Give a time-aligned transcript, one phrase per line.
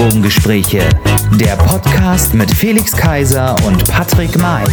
[0.00, 0.88] Regenbogengespräche,
[1.38, 4.64] der Podcast mit Felix Kaiser und Patrick May.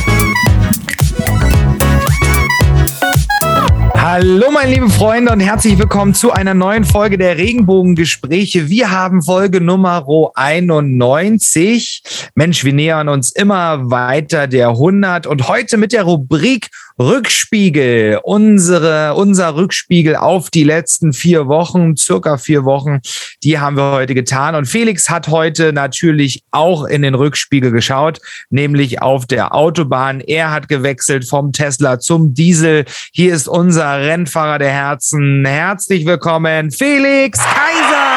[3.93, 8.69] Hallo meine lieben Freunde und herzlich willkommen zu einer neuen Folge der Regenbogengespräche.
[8.69, 12.03] Wir haben Folge Nummer 91.
[12.33, 19.13] Mensch, wir nähern uns immer weiter der 100 und heute mit der Rubrik Rückspiegel, unsere,
[19.13, 23.01] unser Rückspiegel auf die letzten vier Wochen, circa vier Wochen,
[23.43, 24.55] die haben wir heute getan.
[24.55, 30.21] Und Felix hat heute natürlich auch in den Rückspiegel geschaut, nämlich auf der Autobahn.
[30.21, 32.85] Er hat gewechselt vom Tesla zum Diesel.
[33.11, 35.45] Hier ist unser Rennfahrer der Herzen.
[35.45, 38.07] Herzlich willkommen, Felix Kaiser!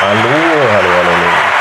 [0.00, 1.10] Hallo, hallo, hallo.
[1.10, 1.53] hallo.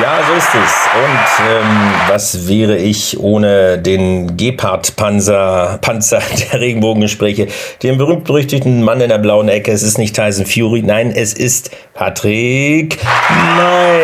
[0.00, 0.88] Ja, so ist es.
[0.94, 7.48] Und ähm, was wäre ich ohne den Gepard-Panzer Panzer der Regenbogengespräche,
[7.82, 9.72] den berühmt-berüchtigten Mann in der blauen Ecke?
[9.72, 13.98] Es ist nicht Tyson Fury, nein, es ist Patrick Nein,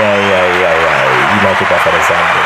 [0.00, 0.96] ja, ja, ja, ja,
[1.34, 2.45] wie Michael das sagen würde.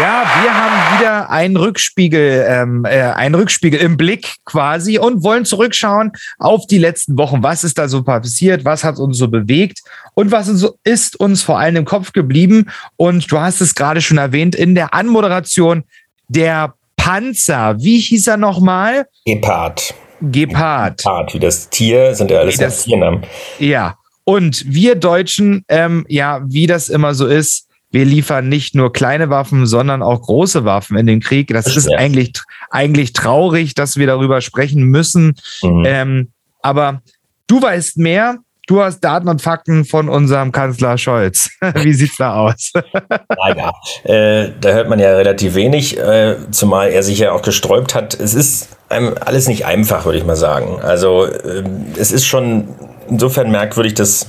[0.00, 5.44] Ja, wir haben wieder einen Rückspiegel, ähm, äh, einen Rückspiegel im Blick quasi und wollen
[5.44, 7.42] zurückschauen auf die letzten Wochen.
[7.44, 8.64] Was ist da so passiert?
[8.64, 9.82] Was hat uns so bewegt?
[10.14, 10.48] Und was
[10.82, 12.70] ist uns vor allem im Kopf geblieben?
[12.96, 15.84] Und du hast es gerade schon erwähnt in der Anmoderation,
[16.28, 17.76] der Panzer.
[17.78, 19.06] Wie hieß er nochmal?
[19.26, 19.94] Gepard.
[20.20, 20.98] Gepard.
[20.98, 23.24] Gepard, wie das Tier, sind ja alles das, Tiernamen.
[23.60, 23.96] Ja.
[24.24, 27.63] Und wir Deutschen, ähm, ja, wie das immer so ist,
[27.94, 31.46] wir liefern nicht nur kleine Waffen, sondern auch große Waffen in den Krieg.
[31.48, 31.96] Das ist ja.
[31.96, 32.32] eigentlich,
[32.68, 35.36] eigentlich traurig, dass wir darüber sprechen müssen.
[35.62, 35.84] Mhm.
[35.86, 36.28] Ähm,
[36.60, 37.02] aber
[37.46, 38.38] du weißt mehr.
[38.66, 41.50] Du hast Daten und Fakten von unserem Kanzler Scholz.
[41.82, 42.72] Wie sieht's da aus?
[43.38, 43.72] naja,
[44.02, 48.18] äh, da hört man ja relativ wenig, äh, zumal er sich ja auch gesträubt hat.
[48.18, 50.80] Es ist alles nicht einfach, würde ich mal sagen.
[50.80, 51.62] Also äh,
[51.96, 52.68] es ist schon
[53.08, 54.26] insofern merkwürdig, dass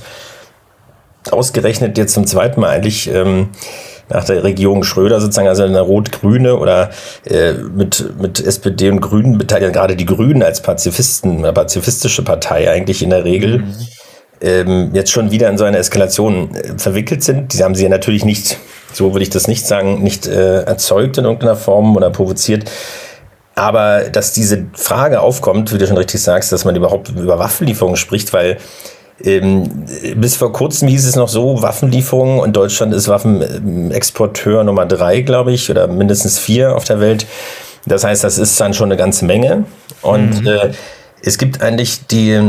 [1.32, 3.50] ausgerechnet jetzt zum zweiten Mal eigentlich ähm,
[4.08, 6.90] nach der Regierung Schröder sozusagen, also eine rot-grüne oder
[7.24, 12.70] äh, mit, mit SPD und Grünen beteiligt, gerade die Grünen als Pazifisten, eine pazifistische Partei
[12.70, 13.74] eigentlich in der Regel, mhm.
[14.40, 17.52] ähm, jetzt schon wieder in so eine Eskalation äh, verwickelt sind.
[17.52, 18.58] Die haben sie ja natürlich nicht,
[18.92, 22.70] so würde ich das nicht sagen, nicht äh, erzeugt in irgendeiner Form oder provoziert.
[23.56, 27.96] Aber dass diese Frage aufkommt, wie du schon richtig sagst, dass man überhaupt über Waffenlieferungen
[27.96, 28.58] spricht, weil
[29.22, 35.22] ähm, bis vor kurzem hieß es noch so, Waffenlieferungen und Deutschland ist Waffenexporteur Nummer drei,
[35.22, 37.26] glaube ich, oder mindestens vier auf der Welt.
[37.86, 39.64] Das heißt, das ist dann schon eine ganze Menge.
[40.02, 40.46] Und mhm.
[40.46, 40.70] äh,
[41.22, 42.40] es gibt eigentlich die,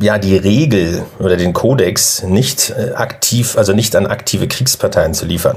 [0.00, 5.26] ja, die Regel oder den Kodex, nicht äh, aktiv, also nicht an aktive Kriegsparteien zu
[5.26, 5.56] liefern.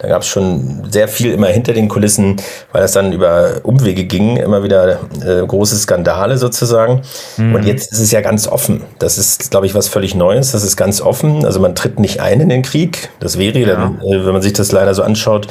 [0.00, 2.36] Da gab es schon sehr viel immer hinter den Kulissen,
[2.72, 7.02] weil es dann über Umwege ging, immer wieder äh, große Skandale sozusagen.
[7.36, 7.54] Mhm.
[7.54, 8.82] Und jetzt ist es ja ganz offen.
[8.98, 10.52] Das ist, glaube ich, was völlig Neues.
[10.52, 11.44] Das ist ganz offen.
[11.44, 13.10] Also man tritt nicht ein in den Krieg.
[13.20, 13.74] Das wäre ja.
[13.74, 15.48] dann, äh, wenn man sich das leider so anschaut,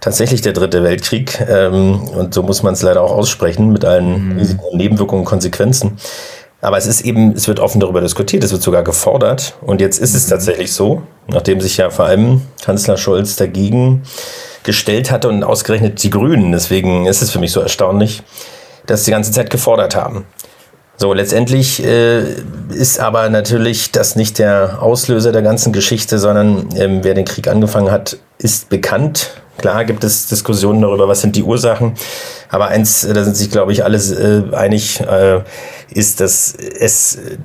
[0.00, 1.38] tatsächlich der dritte Weltkrieg.
[1.46, 4.60] Ähm, und so muss man es leider auch aussprechen mit allen mhm.
[4.72, 5.98] Nebenwirkungen und Konsequenzen.
[6.62, 9.54] Aber es ist eben, es wird offen darüber diskutiert, es wird sogar gefordert.
[9.60, 10.30] Und jetzt ist es mhm.
[10.30, 14.02] tatsächlich so, nachdem sich ja vor allem Kanzler Scholz dagegen
[14.64, 18.22] gestellt hatte und ausgerechnet die Grünen, deswegen ist es für mich so erstaunlich,
[18.86, 20.24] dass sie die ganze Zeit gefordert haben.
[20.96, 22.22] So, letztendlich äh,
[22.70, 27.48] ist aber natürlich das nicht der Auslöser der ganzen Geschichte, sondern ähm, wer den Krieg
[27.48, 29.41] angefangen hat, ist bekannt.
[29.62, 31.94] Klar gibt es Diskussionen darüber, was sind die Ursachen.
[32.50, 35.40] Aber eins, äh, da sind sich, glaube ich, alle äh, einig, äh,
[35.88, 37.38] ist, dass es äh,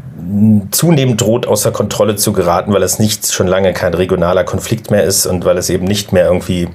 [0.72, 5.04] zunehmend droht, außer Kontrolle zu geraten, weil es nicht schon lange kein regionaler Konflikt mehr
[5.04, 6.70] ist und weil es eben nicht mehr irgendwie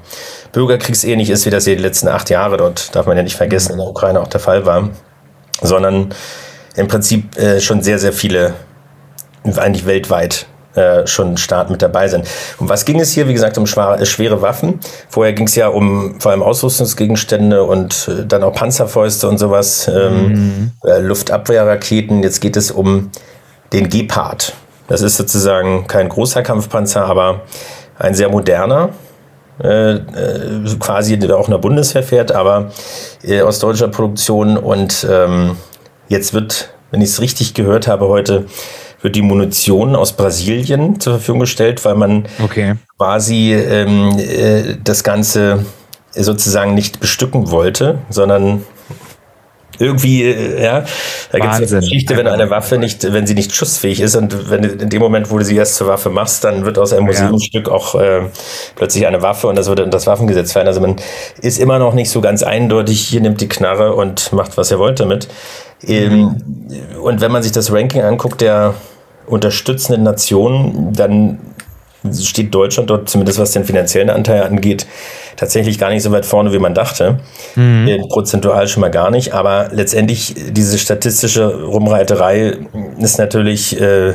[0.53, 3.73] bürgerkriegsähnlich ist, wie das hier die letzten acht Jahre dort, darf man ja nicht vergessen,
[3.73, 4.91] in der Ukraine auch der Fall war,
[5.61, 6.15] sondern
[6.77, 8.55] im Prinzip äh, schon sehr, sehr viele,
[9.57, 12.27] eigentlich weltweit äh, schon Staat mit dabei sind.
[12.59, 13.29] Um was ging es hier?
[13.29, 14.81] Wie gesagt, um schwere, äh, schwere Waffen.
[15.11, 19.87] Vorher ging es ja um vor allem Ausrüstungsgegenstände und äh, dann auch Panzerfäuste und sowas,
[19.89, 20.73] ähm, mhm.
[20.85, 22.23] äh, Luftabwehrraketen.
[22.23, 23.11] Jetzt geht es um
[23.75, 24.55] den Gepard.
[24.89, 27.43] Das ist sozusagen kein großer Kampfpanzer, aber
[27.99, 28.91] ein sehr moderner.
[29.59, 30.01] Äh,
[30.81, 32.73] quasi der auch in der Bundeswehr fährt, aber
[33.45, 34.57] aus deutscher Produktion.
[34.57, 35.57] Und ähm,
[36.09, 38.47] jetzt wird, wenn ich es richtig gehört habe heute,
[39.03, 42.75] wird die Munition aus Brasilien zur Verfügung gestellt, weil man okay.
[42.97, 45.67] quasi ähm, äh, das Ganze
[46.15, 48.65] sozusagen nicht bestücken wollte, sondern
[49.79, 50.85] irgendwie, äh, ja,
[51.33, 54.51] da gibt es eine Geschichte, wenn eine Waffe nicht, wenn sie nicht schussfähig ist und
[54.51, 57.07] wenn in dem Moment, wo du sie erst zur Waffe machst, dann wird aus einem
[57.07, 57.73] Museumsstück ja.
[57.73, 58.23] auch äh,
[58.77, 60.67] plötzlich eine Waffe und das wird in das Waffengesetz fallen.
[60.67, 60.97] Also man
[61.41, 64.79] ist immer noch nicht so ganz eindeutig, hier nimmt die Knarre und macht, was er
[64.79, 65.29] wollte damit.
[65.85, 66.37] Ähm,
[66.69, 67.01] mhm.
[67.03, 68.75] Und wenn man sich das Ranking anguckt, der
[69.33, 71.39] unterstützenden Nationen, dann
[72.21, 74.87] steht Deutschland dort, zumindest was den finanziellen Anteil angeht,
[75.37, 77.21] tatsächlich gar nicht so weit vorne, wie man dachte.
[77.55, 77.89] Mhm.
[77.89, 79.33] Äh, prozentual schon mal gar nicht.
[79.33, 82.59] Aber letztendlich diese statistische Rumreiterei
[82.99, 84.15] ist natürlich äh,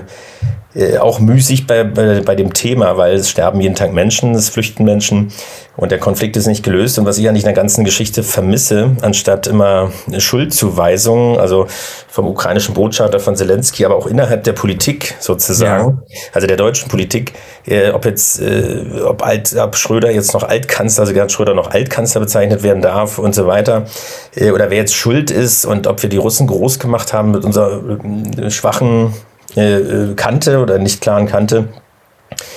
[0.77, 4.49] äh, auch müßig bei, bei, bei dem Thema, weil es sterben jeden Tag Menschen, es
[4.49, 5.31] flüchten Menschen
[5.75, 6.99] und der Konflikt ist nicht gelöst.
[6.99, 11.67] Und was ich eigentlich in der ganzen Geschichte vermisse, anstatt immer Schuldzuweisungen, also
[12.07, 16.19] vom ukrainischen Botschafter von Zelensky, aber auch innerhalb der Politik sozusagen, ja.
[16.33, 17.33] also der deutschen Politik,
[17.65, 21.71] äh, ob jetzt, äh, ob, Alt, ob Schröder jetzt noch Altkanzler, also Gerhard Schröder noch
[21.71, 23.85] Altkanzler bezeichnet werden darf und so weiter,
[24.35, 27.45] äh, oder wer jetzt schuld ist und ob wir die Russen groß gemacht haben mit
[27.45, 27.81] unserer
[28.39, 29.13] äh, schwachen
[29.55, 31.69] äh, Kante oder nicht klaren Kante.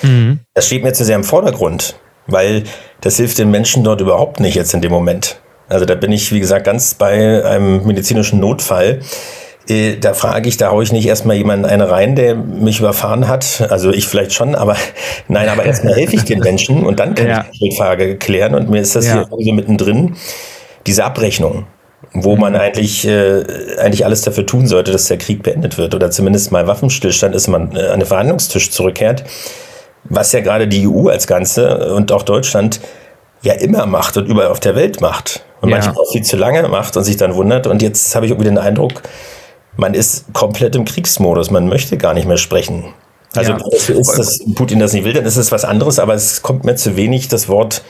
[0.03, 0.41] Mhm.
[0.55, 1.97] Das steht mir zu sehr im Vordergrund,
[2.27, 2.65] weil
[3.01, 5.41] das hilft den Menschen dort überhaupt nicht jetzt in dem Moment.
[5.69, 9.01] Also da bin ich, wie gesagt, ganz bei einem medizinischen Notfall.
[9.69, 13.29] Äh, da frage ich, da haue ich nicht erstmal jemanden eine rein, der mich überfahren
[13.29, 13.67] hat.
[13.71, 14.77] Also ich vielleicht schon, aber
[15.29, 17.47] nein, aber erstmal helfe ich den Menschen und dann kann ja.
[17.53, 18.55] ich die Frage klären.
[18.55, 19.15] Und mir ist das ja.
[19.15, 20.17] hier so mittendrin,
[20.87, 21.67] diese Abrechnung
[22.13, 23.45] wo man eigentlich, äh,
[23.79, 27.49] eigentlich alles dafür tun sollte, dass der Krieg beendet wird oder zumindest mal Waffenstillstand ist,
[27.49, 29.25] man äh, an den Verhandlungstisch zurückkehrt,
[30.05, 32.81] was ja gerade die EU als Ganze und auch Deutschland
[33.43, 35.77] ja immer macht und überall auf der Welt macht und ja.
[35.77, 37.67] manchmal auch viel zu lange macht und sich dann wundert.
[37.67, 39.03] Und jetzt habe ich irgendwie den Eindruck,
[39.77, 42.93] man ist komplett im Kriegsmodus, man möchte gar nicht mehr sprechen.
[43.35, 43.59] Also ja.
[43.71, 46.75] ist, dass Putin das nicht will, dann ist es was anderes, aber es kommt mir
[46.75, 47.83] zu wenig das Wort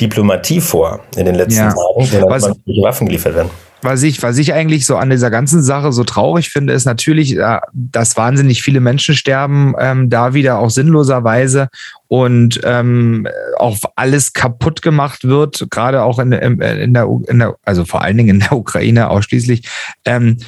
[0.00, 1.68] Diplomatie vor in den letzten ja.
[1.68, 2.50] Tagen, sondern was,
[2.82, 3.50] Waffen geliefert werden.
[3.82, 7.36] Was ich, was ich eigentlich so an dieser ganzen Sache so traurig finde, ist natürlich,
[7.36, 11.68] äh, dass wahnsinnig viele Menschen sterben, ähm, da wieder auch sinnloserweise
[12.08, 17.56] und ähm, auch alles kaputt gemacht wird, gerade auch in, in, in, der, in der,
[17.62, 19.68] also vor allen Dingen in der Ukraine ausschließlich.
[20.06, 20.38] Ähm,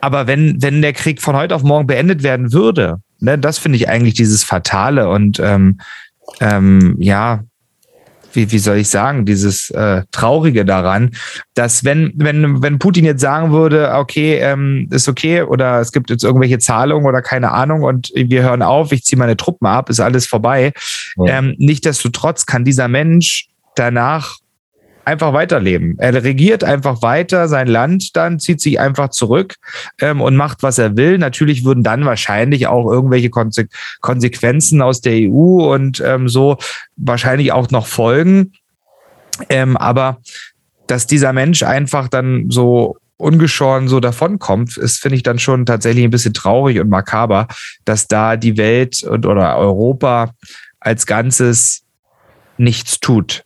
[0.00, 3.76] aber wenn, wenn der Krieg von heute auf morgen beendet werden würde, ne, das finde
[3.76, 5.80] ich eigentlich dieses Fatale und ähm,
[6.40, 7.42] ähm, ja,
[8.36, 11.10] wie, wie soll ich sagen, dieses äh, Traurige daran,
[11.54, 16.10] dass wenn, wenn, wenn Putin jetzt sagen würde, okay, ähm, ist okay, oder es gibt
[16.10, 19.90] jetzt irgendwelche Zahlungen oder keine Ahnung und wir hören auf, ich ziehe meine Truppen ab,
[19.90, 20.72] ist alles vorbei.
[21.16, 21.38] Ja.
[21.38, 24.36] Ähm, Nichtsdestotrotz kann dieser Mensch danach
[25.06, 25.94] einfach weiterleben.
[25.98, 29.54] Er regiert einfach weiter sein Land, dann zieht sich einfach zurück
[30.00, 31.16] ähm, und macht, was er will.
[31.16, 33.68] Natürlich würden dann wahrscheinlich auch irgendwelche Konse
[34.00, 36.58] Konsequenzen aus der EU und ähm, so
[36.96, 38.52] wahrscheinlich auch noch folgen.
[39.48, 40.18] Ähm, aber
[40.88, 46.04] dass dieser Mensch einfach dann so ungeschoren so davonkommt, ist, finde ich dann schon tatsächlich
[46.04, 47.46] ein bisschen traurig und makaber,
[47.84, 50.32] dass da die Welt und, oder Europa
[50.80, 51.84] als Ganzes
[52.58, 53.45] nichts tut.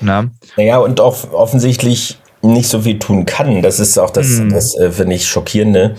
[0.00, 0.30] Na?
[0.56, 3.62] Naja, und auch offensichtlich nicht so viel tun kann.
[3.62, 4.52] Das ist auch das, mhm.
[4.52, 5.96] das äh, finde ich, schockierende.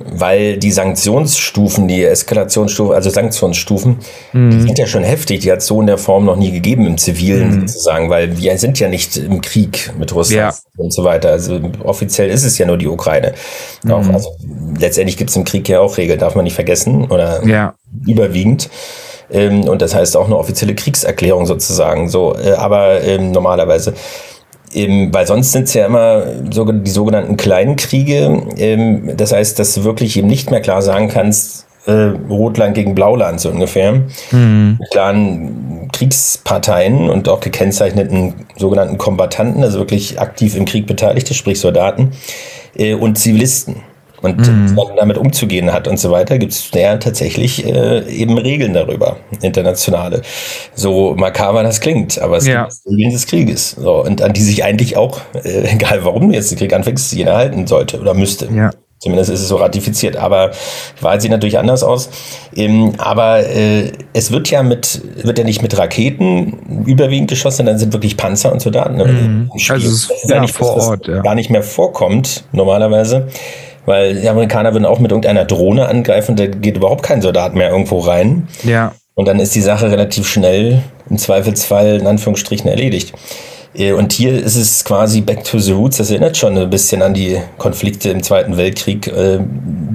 [0.00, 3.98] Weil die Sanktionsstufen, die Eskalationsstufen, also Sanktionsstufen,
[4.32, 4.50] mhm.
[4.50, 5.40] die sind ja schon heftig.
[5.40, 7.68] Die hat es so in der Form noch nie gegeben im Zivilen mhm.
[7.68, 10.82] sozusagen, weil wir sind ja nicht im Krieg mit Russland ja.
[10.82, 11.30] und so weiter.
[11.30, 13.34] Also offiziell ist es ja nur die Ukraine.
[13.88, 14.30] Auch, also,
[14.76, 17.74] letztendlich gibt es im Krieg ja auch Regeln, darf man nicht vergessen oder ja.
[18.04, 18.68] überwiegend.
[19.30, 22.08] Ähm, und das heißt auch eine offizielle Kriegserklärung sozusagen.
[22.08, 23.94] So, äh, aber ähm, normalerweise.
[24.74, 28.42] Ähm, weil sonst sind es ja immer so, die sogenannten kleinen Kriege.
[28.56, 31.92] Ähm, das heißt, dass du wirklich eben nicht mehr klar sagen kannst, äh,
[32.28, 34.02] Rotland gegen Blauland so ungefähr.
[34.32, 34.78] Mhm.
[34.90, 42.12] klaren Kriegsparteien und auch gekennzeichneten sogenannten Kombattanten, also wirklich aktiv im Krieg Beteiligte, sprich Soldaten
[42.76, 43.76] äh, und Zivilisten
[44.24, 44.76] und mhm.
[44.96, 50.22] damit umzugehen hat und so weiter, gibt es ja tatsächlich äh, eben Regeln darüber, internationale.
[50.74, 52.64] So makaber das klingt, aber es ja.
[52.64, 53.72] gibt Regeln des Krieges.
[53.72, 57.12] So, und an die sich eigentlich auch, äh, egal warum du jetzt den Krieg anfängst,
[57.12, 58.48] jeder halten sollte oder müsste.
[58.54, 58.70] Ja.
[59.04, 60.16] Zumindest ist es so ratifiziert.
[60.16, 60.52] Aber
[60.98, 62.08] die Wahrheit sieht natürlich anders aus.
[62.56, 67.78] Ähm, aber äh, es wird ja mit, wird ja nicht mit Raketen überwiegend geschossen, sondern
[67.78, 68.96] sind wirklich Panzer und Soldaten.
[68.96, 69.50] Mhm.
[69.68, 71.20] Also es ist ja, nicht vor Ort, ja.
[71.20, 73.28] gar nicht mehr vorkommt, normalerweise.
[73.86, 77.70] Weil die Amerikaner würden auch mit irgendeiner Drohne angreifen, da geht überhaupt kein Soldat mehr
[77.70, 78.48] irgendwo rein.
[78.62, 78.92] Ja.
[79.14, 83.12] Und dann ist die Sache relativ schnell, im Zweifelsfall in Anführungsstrichen, erledigt.
[83.76, 85.98] Äh, und hier ist es quasi back to the roots.
[85.98, 89.40] Das erinnert schon ein bisschen an die Konflikte im Zweiten Weltkrieg, äh,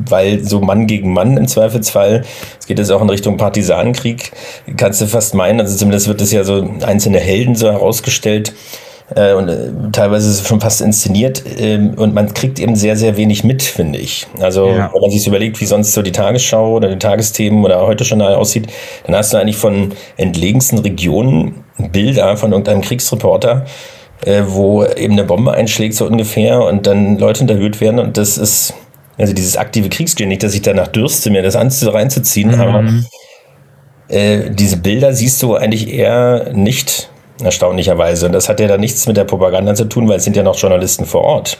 [0.07, 2.23] weil so Mann gegen Mann im Zweifelsfall,
[2.59, 4.31] es geht jetzt auch in Richtung Partisanenkrieg,
[4.77, 8.53] kannst du fast meinen, also zumindest wird es ja so einzelne Helden so herausgestellt,
[9.15, 12.95] äh, und äh, teilweise ist es schon fast inszeniert ähm, und man kriegt eben sehr,
[12.95, 14.27] sehr wenig mit, finde ich.
[14.39, 14.91] Also ja.
[14.93, 18.35] wenn man sich überlegt, wie sonst so die Tagesschau oder die Tagesthemen oder heute Journal
[18.35, 18.67] aussieht,
[19.05, 23.65] dann hast du eigentlich von entlegensten Regionen Bilder von irgendeinem Kriegsreporter,
[24.25, 28.37] äh, wo eben eine Bombe einschlägt so ungefähr und dann Leute interviewt werden und das
[28.37, 28.73] ist
[29.17, 32.61] also dieses aktive Kriegsgehen, nicht, dass ich danach dürste, mir das reinzuziehen, mhm.
[32.61, 32.83] aber
[34.07, 37.09] äh, diese Bilder siehst du eigentlich eher nicht,
[37.41, 38.25] erstaunlicherweise.
[38.25, 40.43] Und das hat ja dann nichts mit der Propaganda zu tun, weil es sind ja
[40.43, 41.57] noch Journalisten vor Ort.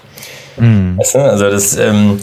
[0.58, 0.98] Mhm.
[0.98, 1.20] Weißt du?
[1.20, 2.20] Also das, ähm,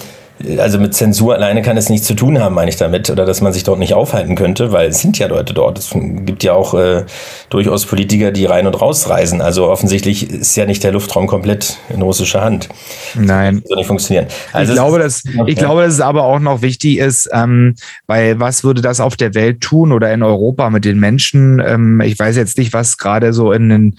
[0.59, 3.41] also mit Zensur alleine kann es nichts zu tun haben, meine ich damit, oder dass
[3.41, 5.79] man sich dort nicht aufhalten könnte, weil es sind ja Leute dort.
[5.79, 7.05] Es gibt ja auch äh,
[7.49, 9.41] durchaus Politiker, die rein und rausreisen.
[9.41, 12.69] Also offensichtlich ist ja nicht der Luftraum komplett in russischer Hand.
[13.15, 13.61] Nein.
[13.61, 14.27] Das soll nicht funktionieren.
[14.53, 17.75] Also ich glaube, dass, ich glaube, dass es aber auch noch wichtig ist, ähm,
[18.07, 21.63] weil was würde das auf der Welt tun oder in Europa mit den Menschen?
[21.67, 23.97] Ähm, ich weiß jetzt nicht, was gerade so in den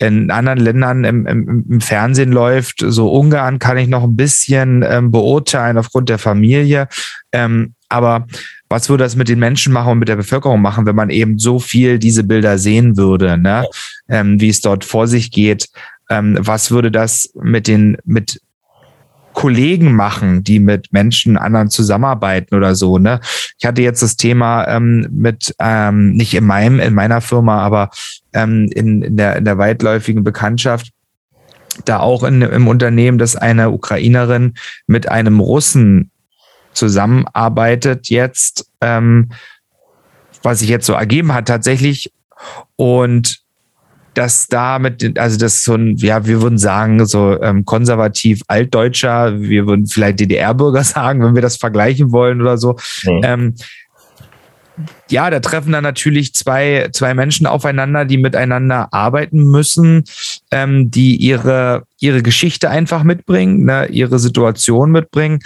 [0.00, 2.82] in anderen Ländern im, im, im, Fernsehen läuft.
[2.86, 6.88] So Ungarn kann ich noch ein bisschen ähm, beurteilen aufgrund der Familie.
[7.32, 8.26] Ähm, aber
[8.70, 11.38] was würde das mit den Menschen machen und mit der Bevölkerung machen, wenn man eben
[11.38, 13.66] so viel diese Bilder sehen würde, ne?
[14.08, 15.68] Ähm, wie es dort vor sich geht?
[16.08, 18.40] Ähm, was würde das mit den, mit
[19.32, 22.98] Kollegen machen, die mit Menschen anderen zusammenarbeiten oder so.
[22.98, 23.20] Ne?
[23.58, 27.90] Ich hatte jetzt das Thema ähm, mit ähm, nicht in meinem in meiner Firma, aber
[28.32, 30.92] ähm, in, in, der, in der weitläufigen Bekanntschaft
[31.84, 34.54] da auch in, im Unternehmen, dass eine Ukrainerin
[34.86, 36.10] mit einem Russen
[36.72, 39.30] zusammenarbeitet jetzt, ähm,
[40.42, 42.12] was sich jetzt so ergeben hat tatsächlich.
[42.76, 43.39] Und
[44.14, 49.40] dass da mit, also das so ein, ja, wir würden sagen, so ähm, konservativ altdeutscher,
[49.40, 52.76] wir würden vielleicht DDR-Bürger sagen, wenn wir das vergleichen wollen oder so.
[53.04, 53.20] Mhm.
[53.22, 53.54] Ähm,
[55.10, 60.04] ja, da treffen dann natürlich zwei, zwei Menschen aufeinander, die miteinander arbeiten müssen,
[60.50, 65.40] ähm, die ihre, ihre Geschichte einfach mitbringen, ne, ihre Situation mitbringen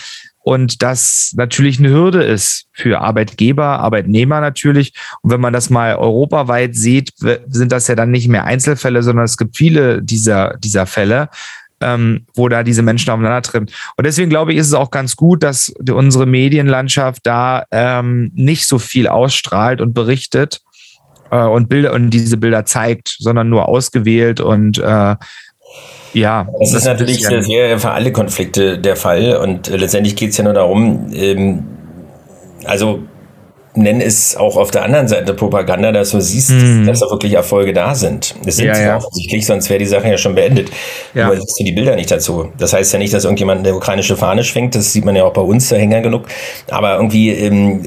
[0.44, 4.92] und das natürlich eine Hürde ist für Arbeitgeber, Arbeitnehmer natürlich.
[5.22, 7.12] Und wenn man das mal europaweit sieht,
[7.48, 11.30] sind das ja dann nicht mehr Einzelfälle, sondern es gibt viele dieser, dieser Fälle,
[11.80, 13.70] ähm, wo da diese Menschen aufeinandertreffen.
[13.96, 18.66] Und deswegen glaube ich, ist es auch ganz gut, dass unsere Medienlandschaft da ähm, nicht
[18.66, 20.60] so viel ausstrahlt und berichtet
[21.30, 25.16] äh, und Bilder und diese Bilder zeigt, sondern nur ausgewählt und äh,
[26.14, 30.30] ja, das, das ist natürlich sehr für alle Konflikte der Fall und äh, letztendlich geht
[30.30, 31.64] es ja nur darum, ähm,
[32.64, 33.00] also
[33.76, 36.86] nenn es auch auf der anderen Seite Propaganda, dass du siehst, mm.
[36.86, 38.34] dass da wirklich Erfolge da sind.
[38.44, 38.96] Das sind ja, ja.
[38.96, 40.70] offensichtlich, sonst wäre die Sache ja schon beendet.
[41.12, 41.26] Ja.
[41.26, 42.52] Aber siehst du die Bilder nicht dazu.
[42.56, 45.32] Das heißt ja nicht, dass irgendjemand eine ukrainische Fahne schwenkt, das sieht man ja auch
[45.32, 46.26] bei uns, da hängen genug.
[46.70, 47.84] Aber irgendwie, ähm,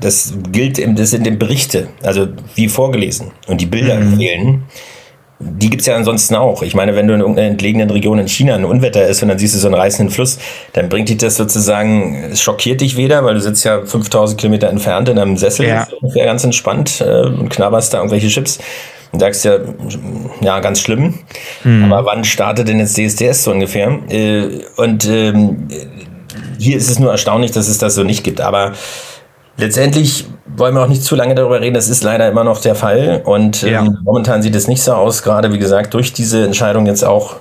[0.00, 3.32] das gilt, das sind Berichte, also wie vorgelesen.
[3.46, 4.16] Und die Bilder mm.
[4.16, 4.62] fehlen
[5.42, 6.62] die gibt's ja ansonsten auch.
[6.62, 9.38] Ich meine, wenn du in irgendeiner entlegenen Region in China ein Unwetter ist und dann
[9.38, 10.38] siehst du so einen reißenden Fluss,
[10.74, 14.68] dann bringt dich das sozusagen, es schockiert dich weder, weil du sitzt ja 5000 Kilometer
[14.68, 15.88] entfernt in einem Sessel, ja.
[16.02, 18.58] ungefähr ganz entspannt äh, und knabberst da irgendwelche Chips
[19.12, 19.58] und sagst ja,
[20.42, 21.20] ja, ganz schlimm.
[21.64, 21.90] Mhm.
[21.90, 23.98] Aber wann startet denn jetzt DSDS so ungefähr?
[24.10, 25.68] Äh, und ähm,
[26.58, 28.42] hier ist es nur erstaunlich, dass es das so nicht gibt.
[28.42, 28.74] Aber
[29.60, 30.26] letztendlich
[30.56, 31.74] wollen wir auch nicht zu lange darüber reden.
[31.74, 33.22] Das ist leider immer noch der Fall.
[33.24, 33.84] Und ähm, ja.
[34.02, 37.36] momentan sieht es nicht so aus, gerade wie gesagt, durch diese Entscheidung jetzt auch,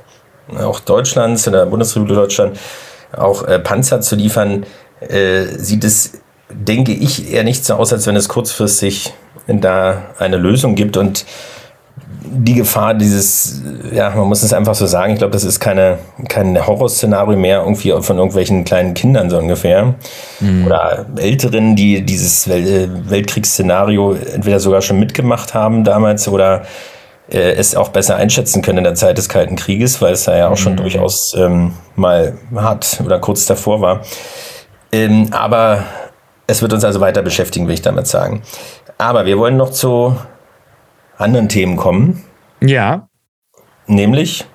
[0.57, 2.59] auch Deutschlands in der Bundesrepublik Deutschland
[3.15, 4.65] auch äh, Panzer zu liefern,
[5.01, 9.13] äh, sieht es, denke ich, eher nicht so aus, als wenn es kurzfristig
[9.47, 10.97] da eine Lösung gibt.
[10.97, 11.25] Und
[12.31, 15.99] die Gefahr dieses, ja, man muss es einfach so sagen, ich glaube, das ist keine,
[16.27, 19.95] kein Horrorszenario mehr irgendwie von irgendwelchen kleinen Kindern so ungefähr.
[20.39, 20.65] Mhm.
[20.65, 26.63] Oder Älteren, die dieses äh, Weltkriegsszenario entweder sogar schon mitgemacht haben damals oder
[27.29, 30.37] äh, es auch besser einschätzen können in der Zeit des Kalten Krieges, weil es da
[30.37, 30.77] ja auch schon mhm.
[30.77, 34.01] durchaus ähm, mal hart oder kurz davor war.
[34.91, 35.83] Ähm, aber
[36.47, 38.41] es wird uns also weiter beschäftigen, will ich damit sagen.
[38.97, 40.15] Aber wir wollen noch zu
[41.19, 42.23] anderen Themen kommen.
[42.61, 43.07] Ja.
[43.87, 44.45] Nämlich.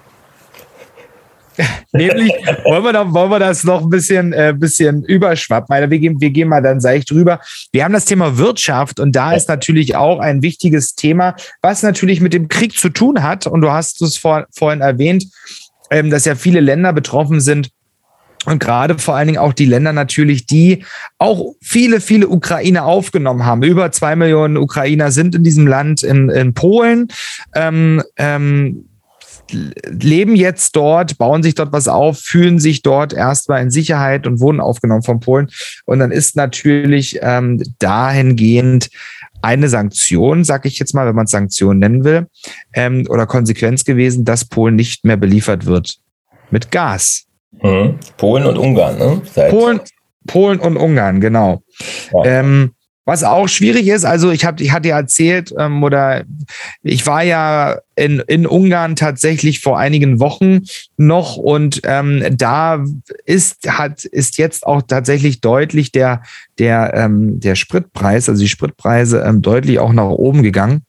[1.92, 2.32] Nämlich,
[2.64, 5.90] wollen wir, noch, wollen wir das noch ein bisschen, äh, bisschen überschwappen?
[5.90, 7.38] Wir gehen, wir gehen mal dann seicht drüber.
[7.70, 12.20] Wir haben das Thema Wirtschaft und da ist natürlich auch ein wichtiges Thema, was natürlich
[12.20, 13.46] mit dem Krieg zu tun hat.
[13.46, 15.26] Und du hast es vor, vorhin erwähnt,
[15.90, 17.70] ähm, dass ja viele Länder betroffen sind
[18.44, 20.84] und gerade vor allen Dingen auch die Länder natürlich, die
[21.18, 23.62] auch viele, viele Ukrainer aufgenommen haben.
[23.62, 27.08] Über zwei Millionen Ukrainer sind in diesem Land, in, in Polen.
[27.54, 28.86] Ähm, ähm,
[29.50, 34.40] leben jetzt dort, bauen sich dort was auf, fühlen sich dort erstmal in Sicherheit und
[34.40, 35.48] wurden aufgenommen von Polen.
[35.84, 38.88] Und dann ist natürlich ähm, dahingehend
[39.42, 42.26] eine Sanktion, sag ich jetzt mal, wenn man es Sanktion nennen will,
[42.72, 45.98] ähm, oder Konsequenz gewesen, dass Polen nicht mehr beliefert wird
[46.50, 47.23] mit Gas.
[47.62, 47.98] Mhm.
[48.16, 49.22] Polen und Ungarn, ne?
[49.32, 49.80] Seit Polen,
[50.26, 51.62] Polen und Ungarn, genau.
[52.12, 52.24] Ja.
[52.24, 52.72] Ähm,
[53.06, 56.24] Was auch schwierig ist, also ich habe, ich hatte ja erzählt, ähm, oder
[56.82, 60.62] ich war ja in, in Ungarn tatsächlich vor einigen Wochen
[60.96, 62.82] noch und ähm, da
[63.26, 66.22] ist, hat, ist jetzt auch tatsächlich deutlich der,
[66.58, 70.80] der, ähm, der Spritpreis, also die Spritpreise ähm, deutlich auch nach oben gegangen.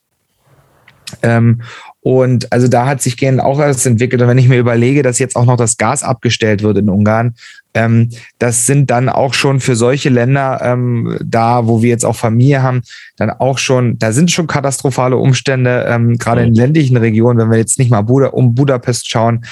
[1.21, 1.63] Ähm,
[2.05, 4.21] und also da hat sich gern auch alles entwickelt.
[4.21, 7.33] Und wenn ich mir überlege, dass jetzt auch noch das Gas abgestellt wird in Ungarn,
[7.73, 12.15] ähm, das sind dann auch schon für solche Länder ähm, da, wo wir jetzt auch
[12.15, 12.83] Familie haben,
[13.17, 17.57] dann auch schon, da sind schon katastrophale Umstände, ähm, gerade in ländlichen Regionen, wenn wir
[17.57, 19.43] jetzt nicht mal Buda, um Budapest schauen.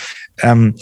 [0.43, 0.75] Ähm,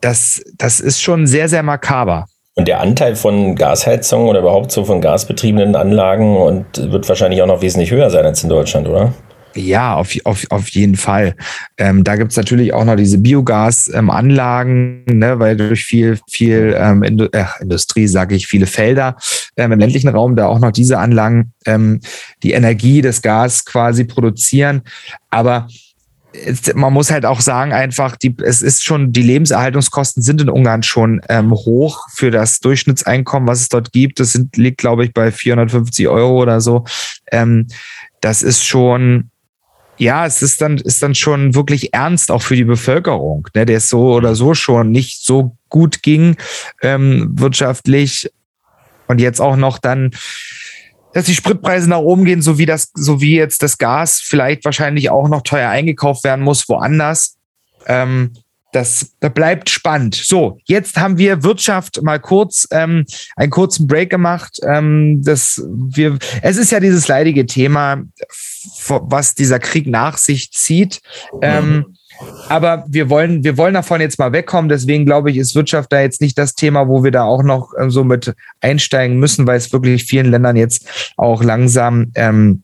[0.00, 2.24] das, das ist schon sehr, sehr makaber.
[2.54, 7.46] Und der Anteil von Gasheizungen oder überhaupt so von gasbetriebenen Anlagen und wird wahrscheinlich auch
[7.46, 9.12] noch wesentlich höher sein als in Deutschland, oder?
[9.54, 11.34] Ja, auf, auf, auf jeden Fall.
[11.76, 17.02] Ähm, da gibt's natürlich auch noch diese Biogasanlagen, ähm, ne, weil durch viel, viel ähm,
[17.02, 19.16] Indu äh, Industrie, sage ich, viele Felder
[19.56, 22.00] ähm, im ländlichen Raum da auch noch diese Anlagen ähm,
[22.42, 24.82] die Energie des Gas quasi produzieren.
[25.30, 25.68] Aber
[26.74, 30.82] man muss halt auch sagen, einfach, die, es ist schon, die Lebenserhaltungskosten sind in Ungarn
[30.82, 34.20] schon ähm, hoch für das Durchschnittseinkommen, was es dort gibt.
[34.20, 36.84] Das sind, liegt, glaube ich, bei 450 Euro oder so.
[37.30, 37.66] Ähm,
[38.20, 39.30] das ist schon,
[40.02, 43.76] ja, es ist dann, ist dann schon wirklich ernst auch für die Bevölkerung, ne, der
[43.76, 46.36] es so oder so schon nicht so gut ging
[46.82, 48.30] ähm, wirtschaftlich.
[49.06, 50.10] Und jetzt auch noch dann,
[51.12, 54.64] dass die Spritpreise nach oben gehen, so wie das, so wie jetzt das Gas vielleicht
[54.64, 57.36] wahrscheinlich auch noch teuer eingekauft werden muss woanders.
[57.86, 58.32] Ähm,
[58.72, 60.14] das, das bleibt spannend.
[60.14, 63.04] So, jetzt haben wir Wirtschaft mal kurz ähm,
[63.36, 64.58] einen kurzen Break gemacht.
[64.66, 68.02] Ähm, das wir, es ist ja dieses leidige Thema,
[68.88, 71.00] was dieser Krieg nach sich zieht.
[71.42, 71.94] Ähm,
[72.48, 74.68] aber wir wollen, wir wollen davon jetzt mal wegkommen.
[74.68, 77.72] Deswegen glaube ich, ist Wirtschaft da jetzt nicht das Thema, wo wir da auch noch
[77.78, 80.86] äh, so mit einsteigen müssen, weil es wirklich vielen Ländern jetzt
[81.16, 82.62] auch langsam ähm,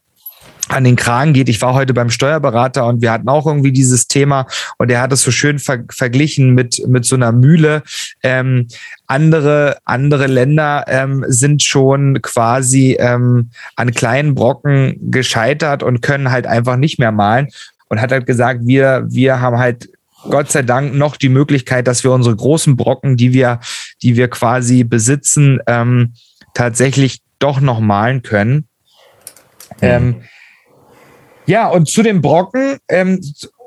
[0.69, 1.49] an den Kragen geht.
[1.49, 4.47] Ich war heute beim Steuerberater und wir hatten auch irgendwie dieses Thema
[4.79, 7.83] und er hat es so schön ver verglichen mit, mit so einer Mühle.
[8.23, 8.69] Ähm,
[9.07, 16.47] andere, andere Länder ähm, sind schon quasi ähm, an kleinen Brocken gescheitert und können halt
[16.47, 17.49] einfach nicht mehr malen
[17.88, 19.88] und hat halt gesagt, wir, wir haben halt
[20.31, 23.61] Gott sei Dank noch die Möglichkeit, dass wir unsere großen Brocken, die wir,
[24.03, 26.14] die wir quasi besitzen, ähm,
[26.55, 28.69] tatsächlich doch noch malen können.
[29.81, 29.83] Mhm.
[29.83, 30.23] Ähm,
[31.49, 33.21] ja, und zu den Brocken, ähm,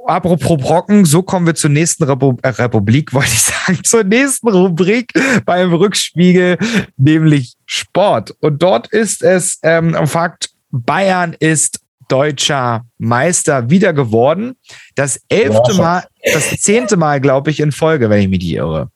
[0.06, 4.50] apropos Brocken, so kommen wir zur nächsten Repu äh, Republik, wollte ich sagen, zur nächsten
[4.50, 5.12] Rubrik
[5.46, 6.58] beim Rückspiegel,
[6.98, 8.36] nämlich Sport.
[8.40, 14.58] Und dort ist es ähm, Fakt, Bayern ist deutscher Meister wieder geworden.
[14.96, 18.90] Das elfte Mal, das zehnte Mal, glaube ich, in Folge, wenn ich mich nicht irre.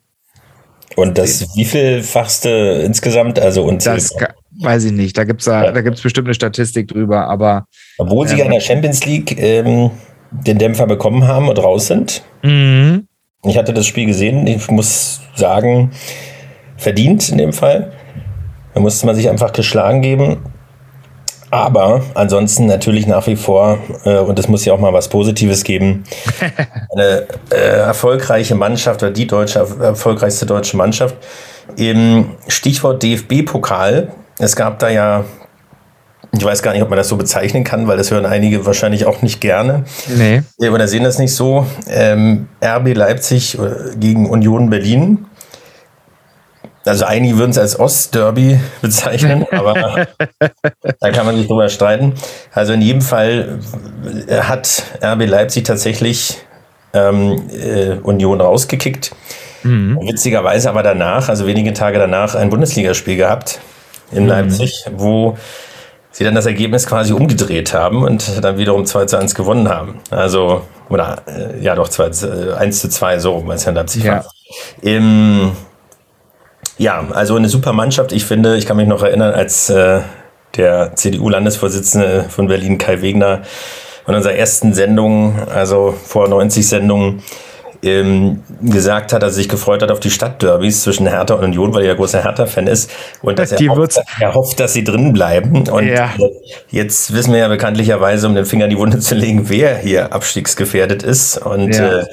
[0.95, 3.98] Und das wievielfachste insgesamt, also unzählbar?
[3.98, 5.17] Das weiß ich nicht.
[5.17, 7.65] Da gibt es da, da gibt's bestimmt eine Statistik drüber, aber.
[7.97, 9.91] Obwohl sie ähm, in der Champions League ähm,
[10.31, 12.23] den Dämpfer bekommen haben und raus sind.
[12.43, 13.07] Mhm.
[13.43, 14.47] Ich hatte das Spiel gesehen.
[14.47, 15.91] Ich muss sagen,
[16.77, 17.93] verdient in dem Fall.
[18.73, 20.37] Da musste man sich einfach geschlagen geben.
[21.51, 25.63] Aber ansonsten natürlich nach wie vor, äh, und es muss ja auch mal was Positives
[25.63, 26.03] geben,
[26.95, 31.15] eine äh, erfolgreiche Mannschaft oder die deutsche, erfolgreichste deutsche Mannschaft.
[31.77, 34.11] Im Stichwort DFB-Pokal.
[34.39, 35.24] Es gab da ja,
[36.34, 39.06] ich weiß gar nicht, ob man das so bezeichnen kann, weil das hören einige wahrscheinlich
[39.06, 39.86] auch nicht gerne.
[40.08, 40.43] Nee.
[40.69, 41.65] Oder sehen das nicht so.
[41.88, 45.26] Ähm, RB Leipzig äh, gegen Union Berlin.
[46.86, 50.08] Also einige würden es als Ostderby bezeichnen, aber
[51.00, 52.13] da kann man sich drüber streiten.
[52.54, 53.60] Also in jedem Fall
[54.30, 56.38] hat RB Leipzig tatsächlich
[56.93, 59.15] ähm, äh, Union rausgekickt.
[59.63, 60.00] Mhm.
[60.02, 63.60] Witzigerweise aber danach, also wenige Tage danach, ein Bundesligaspiel gehabt
[64.15, 64.30] in mhm.
[64.30, 65.38] Leipzig, wo
[66.12, 69.99] sie dann das Ergebnis quasi umgedreht haben und dann wiederum 2 zu 1 gewonnen haben.
[70.10, 73.75] Also, oder äh, ja doch 2, äh, 1 zu 2, so, weil es ja in
[73.75, 74.13] Leipzig ja.
[74.13, 74.25] war.
[74.82, 75.51] Im
[76.78, 78.12] ja, also eine super Mannschaft.
[78.12, 80.01] Ich finde, ich kann mich noch erinnern, als äh,
[80.58, 83.41] der CDU-Landesvorsitzende von Berlin, Kai Wegner,
[84.06, 87.23] von unserer ersten Sendung, also vor 90 Sendungen,
[87.86, 91.74] ähm, gesagt hat, dass er sich gefreut hat auf die Stadtderbys zwischen Hertha und Union,
[91.74, 95.13] weil er ja großer Hertha-Fan ist und dass er hofft, er hofft, dass sie drin
[95.13, 95.69] bleiben.
[95.69, 96.10] Und ja.
[96.69, 100.13] jetzt wissen wir ja bekanntlicherweise, um den Finger in die Wunde zu legen, wer hier
[100.13, 101.38] abstiegsgefährdet ist.
[101.38, 102.00] Und ja.
[102.00, 102.06] äh,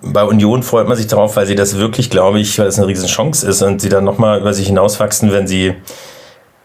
[0.00, 2.88] bei Union freut man sich darauf, weil sie das wirklich, glaube ich, weil es eine
[2.88, 5.74] Riesenchance ist und sie dann nochmal über sich hinauswachsen, wenn sie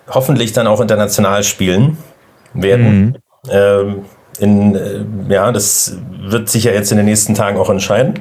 [0.10, 1.98] hoffentlich dann auch international spielen
[2.54, 3.00] werden.
[3.00, 3.16] Mhm.
[3.52, 4.06] Ähm,
[4.40, 8.16] in, äh, ja, das wird sich ja jetzt in den nächsten Tagen auch entscheiden.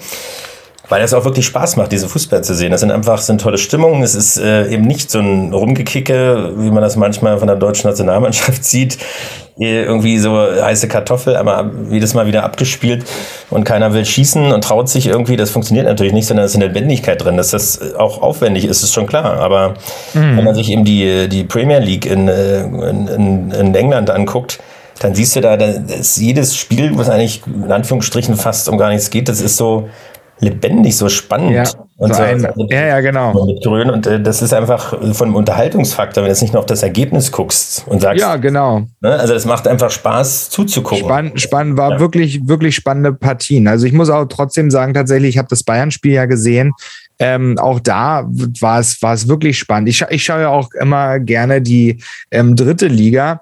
[0.89, 2.71] weil es auch wirklich Spaß macht, diese Fußball zu sehen.
[2.71, 4.05] Das sind einfach sind tolle Stimmungen.
[4.05, 7.89] Es ist äh, eben nicht so ein Rumgekicke, wie man das manchmal von der deutschen
[7.89, 8.99] Nationalmannschaft sieht.
[9.59, 13.07] Irgendwie so heiße Kartoffel, aber jedes Mal wieder abgespielt
[13.49, 15.37] und keiner will schießen und traut sich irgendwie.
[15.37, 17.39] Das funktioniert natürlich nicht, sondern es ist eine Lebendigkeit drin.
[17.39, 19.41] Dass das auch aufwendig ist, ist schon klar.
[19.41, 19.71] Aber
[20.13, 20.37] mhm.
[20.37, 24.61] wenn man sich eben die, die Premier League in, äh, in, in, in England anguckt,
[25.01, 29.11] dann siehst du da, dass jedes Spiel, was eigentlich in Anführungsstrichen fast um gar nichts
[29.11, 29.89] geht, das ist so
[30.39, 31.53] lebendig, so spannend.
[31.53, 31.65] Ja,
[31.97, 33.33] und so ein, ja, ja, genau.
[33.33, 37.33] Und äh, das ist einfach vom Unterhaltungsfaktor, wenn du jetzt nicht nur auf das Ergebnis
[37.33, 38.21] guckst und sagst.
[38.21, 38.83] Ja, genau.
[39.01, 41.05] Ne, also das macht einfach Spaß zuzugucken.
[41.05, 42.01] Spannend, spannend war ja.
[42.01, 43.67] wirklich, wirklich spannende Partien.
[43.67, 46.73] Also ich muss auch trotzdem sagen, tatsächlich, ich habe das Bayern-Spiel ja gesehen.
[47.19, 48.29] Ähm, auch da
[48.61, 49.89] war es, war es wirklich spannend.
[49.89, 53.41] Ich, ich schaue ja auch immer gerne die ähm, dritte Liga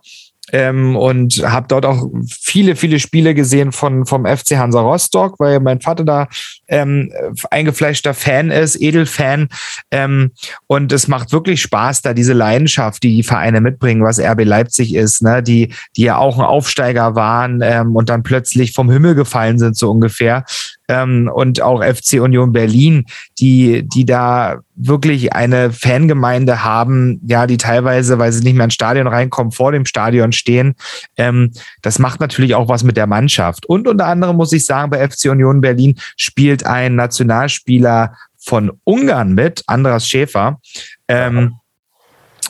[0.53, 5.61] ähm, und habe dort auch viele, viele Spiele gesehen von vom FC Hansa Rostock, weil
[5.61, 6.29] mein Vater da
[6.69, 7.11] ähm,
[7.51, 9.49] eingefleischter Fan ist, Edelfan.
[9.91, 10.33] Ähm,
[10.67, 14.95] und es macht wirklich Spaß, da diese Leidenschaft, die die Vereine mitbringen, was RB Leipzig
[14.95, 19.15] ist, ne, die, die ja auch ein Aufsteiger waren ähm, und dann plötzlich vom Himmel
[19.15, 20.45] gefallen sind, so ungefähr
[20.89, 23.07] ähm, und auch FC Union Berlin,
[23.39, 28.75] die, die da wirklich eine Fangemeinde haben, ja, die teilweise, weil sie nicht mehr ins
[28.75, 30.75] Stadion reinkommen, vor dem Stadion stehen.
[31.17, 33.67] Ähm, das macht natürlich auch was mit der Mannschaft.
[33.67, 39.33] Und unter anderem muss ich sagen, bei FC Union Berlin spielt ein Nationalspieler von Ungarn
[39.33, 40.61] mit, Andras Schäfer.
[41.09, 41.55] Ähm,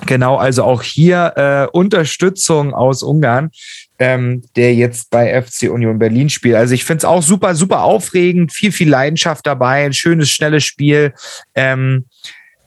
[0.07, 3.51] Genau, also auch hier äh, Unterstützung aus Ungarn
[3.99, 6.57] ähm, der jetzt bei FC Union Berlin spielt.
[6.57, 10.65] Also ich finde es auch super, super aufregend, viel, viel Leidenschaft dabei, ein schönes, schnelles
[10.65, 11.15] Spiel.
[11.55, 12.07] Ähm,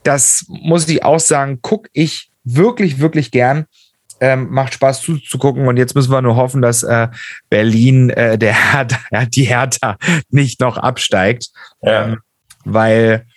[0.04, 3.66] das muss ich auch sagen, gucke ich wirklich, wirklich gern.
[4.20, 7.08] Ähm, macht Spaß zuzugucken und jetzt müssen wir nur hoffen, dass äh,
[7.52, 9.98] Berlin, äh, der Hertha, die Hertha
[10.30, 11.50] nicht noch absteigt,
[11.84, 12.06] ja.
[12.06, 12.18] ähm,
[12.66, 13.28] weil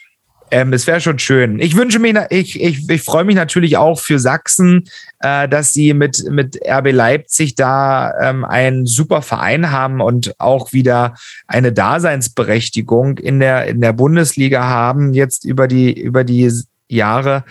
[0.50, 1.58] ähm, es wäre schon schön.
[1.60, 4.88] Ich wünsche mir, ich, ich, ich freue mich natürlich auch für Sachsen,
[5.20, 10.72] äh, dass sie mit, mit RB Leipzig da ähm, einen super Verein haben und auch
[10.72, 11.14] wieder
[11.46, 16.50] eine Daseinsberechtigung in der, in der Bundesliga haben, jetzt über die, über die
[16.88, 17.44] Jahre,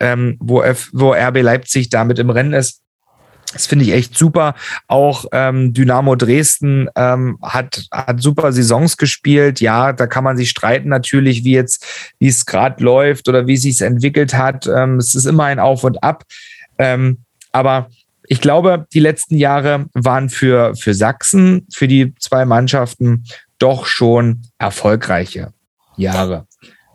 [0.00, 2.82] ähm, wo, F, wo RB Leipzig damit im Rennen ist.
[3.52, 4.54] Das finde ich echt super.
[4.88, 9.60] Auch ähm, Dynamo Dresden ähm, hat, hat super Saisons gespielt.
[9.60, 11.84] Ja, da kann man sich streiten natürlich, wie jetzt,
[12.18, 14.66] wie es gerade läuft oder wie es sich entwickelt hat.
[14.66, 16.24] Ähm, es ist immer ein Auf und Ab.
[16.78, 17.88] Ähm, aber
[18.28, 23.24] ich glaube, die letzten Jahre waren für, für Sachsen, für die zwei Mannschaften
[23.58, 25.52] doch schon erfolgreiche
[25.96, 26.46] Jahre.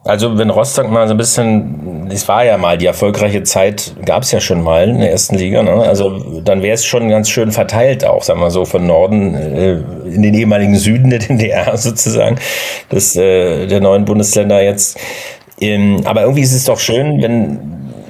[0.03, 4.23] Also wenn Rostock mal so ein bisschen, es war ja mal die erfolgreiche Zeit, gab
[4.23, 5.71] es ja schon mal in der ersten Liga, ne?
[5.71, 9.73] also dann wäre es schon ganz schön verteilt auch, sagen wir so, von Norden äh,
[10.13, 12.37] in den ehemaligen Süden der DDR sozusagen,
[12.91, 14.99] des, äh, der neuen Bundesländer jetzt.
[15.59, 17.59] Ähm, aber irgendwie ist es doch schön, wenn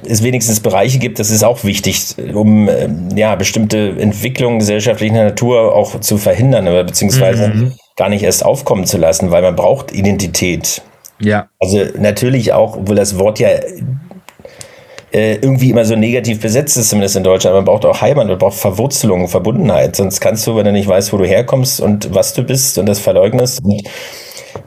[0.07, 5.75] es wenigstens Bereiche gibt, das ist auch wichtig, um äh, ja, bestimmte Entwicklungen gesellschaftlicher Natur
[5.75, 7.73] auch zu verhindern oder beziehungsweise mhm.
[7.97, 10.81] gar nicht erst aufkommen zu lassen, weil man braucht Identität.
[11.21, 11.49] Ja.
[11.59, 13.49] Also natürlich auch, obwohl das Wort ja
[15.13, 17.55] äh, irgendwie immer so negativ besetzt ist, zumindest in Deutschland.
[17.55, 19.95] Man braucht auch Heimat, man braucht Verwurzelung, Verbundenheit.
[19.95, 22.85] Sonst kannst du, wenn du nicht weißt, wo du herkommst und was du bist und
[22.85, 23.61] das verleugnest,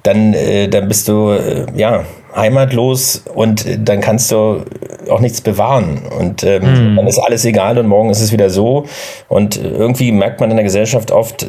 [0.02, 4.64] dann, äh, dann bist du äh, ja heimatlos und dann kannst du
[5.08, 6.02] auch nichts bewahren.
[6.18, 6.96] Und ähm, mm.
[6.96, 8.86] dann ist alles egal und morgen ist es wieder so.
[9.28, 11.46] Und irgendwie merkt man in der Gesellschaft oft,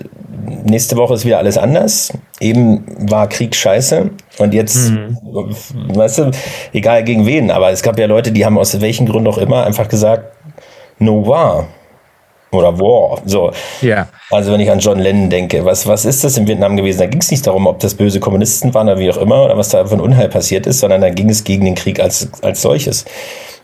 [0.65, 2.13] nächste Woche ist wieder alles anders.
[2.39, 5.17] Eben war Krieg scheiße und jetzt, mhm.
[5.95, 6.31] weißt du,
[6.73, 9.65] egal gegen wen, aber es gab ja Leute, die haben aus welchen Gründen auch immer
[9.65, 10.31] einfach gesagt,
[10.99, 11.67] no war.
[12.51, 13.21] Oder War.
[13.25, 13.51] So.
[13.81, 14.07] Ja.
[14.31, 16.99] Also wenn ich an John Lennon denke, was, was ist das in Vietnam gewesen?
[16.99, 19.57] Da ging es nicht darum, ob das böse Kommunisten waren oder wie auch immer, oder
[19.57, 22.29] was da für ein Unheil passiert ist, sondern da ging es gegen den Krieg als,
[22.41, 23.03] als solches.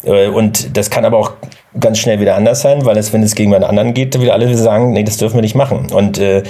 [0.03, 1.31] Äh, und das kann aber auch
[1.79, 4.55] ganz schnell wieder anders sein, weil es, wenn es gegen einen anderen geht, wieder alle
[4.57, 5.87] sagen, nee, das dürfen wir nicht machen.
[5.93, 6.43] Und äh,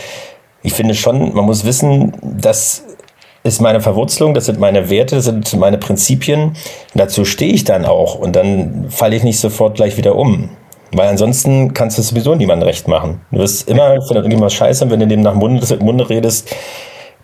[0.63, 2.83] ich finde schon, man muss wissen, das
[3.43, 6.41] ist meine Verwurzelung, das sind meine Werte, das sind meine Prinzipien.
[6.43, 6.55] Und
[6.93, 8.15] dazu stehe ich dann auch.
[8.15, 10.49] Und dann falle ich nicht sofort gleich wieder um.
[10.93, 13.21] Weil ansonsten kannst du sowieso niemandem recht machen.
[13.31, 16.53] Du wirst immer von irgendwas scheiße, und wenn du dem nach Munde, Munde redest,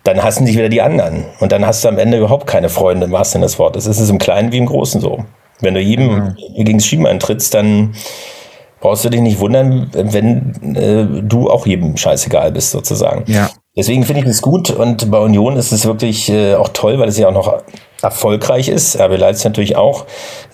[0.04, 1.26] dann hassen dich wieder die anderen.
[1.38, 3.86] Und dann hast du am Ende überhaupt keine Freunde im wahrsten Sinne des Wortes.
[3.86, 5.24] Es ist im Kleinen wie im Großen so.
[5.60, 6.36] Wenn du jedem mhm.
[6.56, 7.94] gegen das Schienbein trittst, dann
[8.80, 13.24] brauchst du dich nicht wundern, wenn äh, du auch jedem scheißegal bist, sozusagen.
[13.26, 13.50] Ja.
[13.76, 17.08] Deswegen finde ich das gut und bei Union ist es wirklich äh, auch toll, weil
[17.08, 17.62] es ja auch noch
[18.02, 19.00] erfolgreich ist.
[19.00, 20.04] RB Leipzig natürlich auch.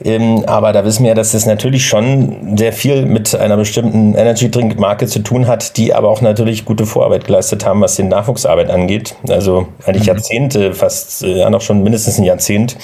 [0.03, 4.51] Ähm, aber da wissen wir, dass das natürlich schon sehr viel mit einer bestimmten Energy
[4.51, 8.09] Drink Marke zu tun hat, die aber auch natürlich gute Vorarbeit geleistet haben, was den
[8.09, 9.14] Nachwuchsarbeit angeht.
[9.29, 10.09] Also eigentlich mhm.
[10.09, 12.77] Jahrzehnte, fast ja noch schon mindestens ein Jahrzehnt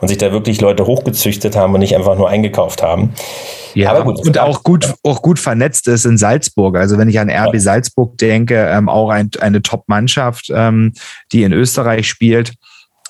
[0.00, 3.14] und sich da wirklich Leute hochgezüchtet haben und nicht einfach nur eingekauft haben.
[3.74, 6.76] Ja, aber gut, und auch gut, auch gut vernetzt ist in Salzburg.
[6.76, 7.58] Also wenn ich an RB.
[7.58, 10.94] Salzburg denke, ähm, auch ein, eine Top-Mannschaft, ähm,
[11.32, 12.54] die in Österreich spielt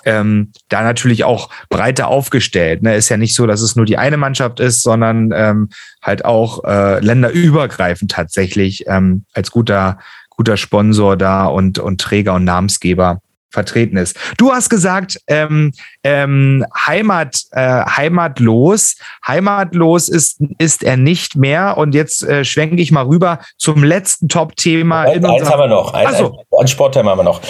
[0.04, 2.82] ähm, da natürlich auch breiter aufgestellt.
[2.82, 2.96] Ne?
[2.96, 5.68] Ist ja nicht so, dass es nur die eine Mannschaft ist, sondern ähm,
[6.02, 9.98] halt auch äh, länderübergreifend tatsächlich ähm, als guter,
[10.30, 13.20] guter Sponsor da und, und Träger und Namensgeber
[13.50, 14.16] vertreten ist.
[14.36, 15.72] Du hast gesagt, ähm,
[16.04, 18.96] ähm, Heimat, äh, heimatlos.
[19.26, 21.76] Heimatlos ist, ist er nicht mehr.
[21.78, 25.02] Und jetzt äh, schwenke ich mal rüber zum letzten Top-Thema.
[25.02, 25.94] Eins, eins haben wir noch.
[25.94, 26.26] Ein, so.
[26.26, 27.40] ein, ein Sportthema haben wir noch.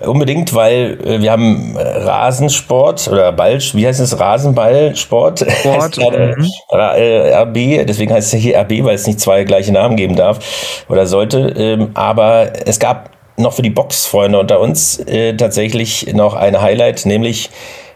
[0.00, 4.18] Unbedingt, weil äh, wir haben äh, Rasensport oder Ball, wie heißt es?
[4.18, 5.40] Rasenballsport.
[5.60, 5.98] Sport.
[5.98, 6.46] mhm.
[6.72, 11.06] RB, deswegen heißt es hier RB, weil es nicht zwei gleiche Namen geben darf oder
[11.06, 11.52] sollte.
[11.56, 17.06] Ähm, aber es gab noch für die Boxfreunde unter uns äh, tatsächlich noch ein Highlight,
[17.06, 17.50] nämlich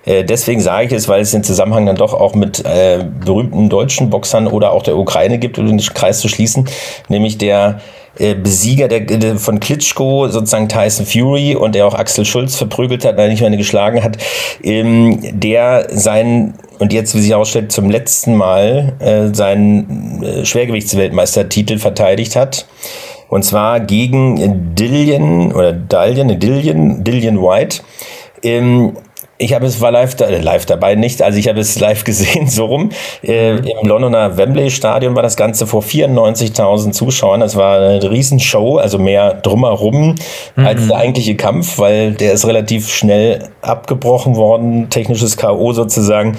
[0.04, 3.68] äh, deswegen sage ich es, weil es den Zusammenhang dann doch auch mit äh, berühmten
[3.68, 6.68] deutschen Boxern oder auch der Ukraine gibt, um den Kreis zu schließen,
[7.08, 7.80] nämlich der
[8.18, 13.04] äh, Besieger der, der, von Klitschko, sozusagen Tyson Fury und der auch Axel Schulz verprügelt
[13.04, 14.18] hat, weil er nicht mehr geschlagen hat,
[14.62, 21.78] ähm, der seinen und jetzt, wie sich herausstellt, zum letzten Mal äh, seinen äh, Schwergewichtsweltmeistertitel
[21.78, 22.66] verteidigt hat.
[23.32, 27.80] Und zwar gegen Dillian oder Dalian, Dillian, Dillian White.
[28.42, 28.92] Ähm,
[29.38, 32.46] ich habe es war live, da, live dabei nicht, also ich habe es live gesehen,
[32.46, 32.90] so rum.
[33.22, 37.40] Äh, Im Londoner Wembley Stadion war das Ganze vor 94.000 Zuschauern.
[37.40, 40.16] Das war eine Riesenshow, also mehr drumherum
[40.54, 40.66] mhm.
[40.66, 45.72] als der eigentliche Kampf, weil der ist relativ schnell abgebrochen worden, technisches K.O.
[45.72, 46.36] sozusagen.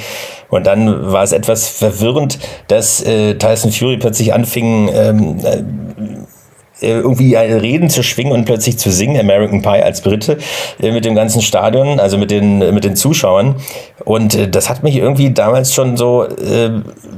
[0.53, 5.63] Und dann war es etwas verwirrend, dass äh, Tyson Fury plötzlich anfing, ähm, äh, äh,
[6.81, 10.37] irgendwie Reden zu schwingen und plötzlich zu singen, American Pie als Brite,
[10.81, 13.55] äh, mit dem ganzen Stadion, also mit den, mit den Zuschauern.
[14.05, 16.69] Und äh, das hat mich irgendwie damals schon so äh,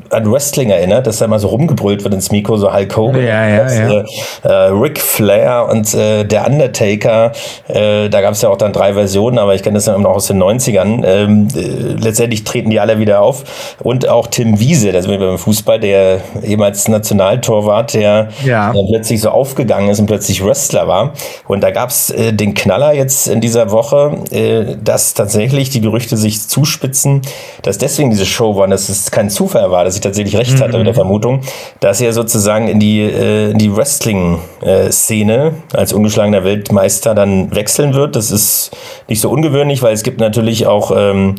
[0.10, 3.48] an Wrestling erinnert, dass da mal so rumgebrüllt wird ins Mikro, so Hulk Hogan, ja,
[3.48, 4.04] ja, das, ja.
[4.43, 7.32] Äh, Ric Flair und äh, der Undertaker.
[7.67, 10.04] Äh, da gab es ja auch dann drei Versionen, aber ich kenne das ja immer
[10.04, 11.04] noch aus den 90ern.
[11.06, 13.76] Ähm, äh, letztendlich treten die alle wieder auf.
[13.80, 18.74] Und auch Tim Wiese, das sind wir beim Fußball, der ehemals Nationaltorwart, der ja.
[18.89, 21.13] plötzlich so aufgegangen ist und plötzlich Wrestler war.
[21.48, 25.82] Und da gab es äh, den Knaller jetzt in dieser Woche, äh, dass tatsächlich die
[25.82, 27.22] Gerüchte sich zuspitzen,
[27.62, 30.78] dass deswegen diese Show war, dass es kein Zufall war, dass ich tatsächlich recht hatte
[30.78, 30.98] mit der mhm.
[30.98, 31.42] Vermutung,
[31.80, 38.16] dass er sozusagen in die, äh, in die Wrestling-Szene als ungeschlagener Weltmeister dann wechseln wird.
[38.16, 38.72] Das ist
[39.08, 41.36] nicht so ungewöhnlich, weil es gibt natürlich auch ähm,